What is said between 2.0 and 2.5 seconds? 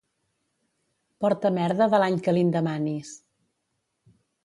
l'any que